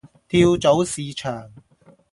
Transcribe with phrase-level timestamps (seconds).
[0.27, 1.51] 跳蚤市場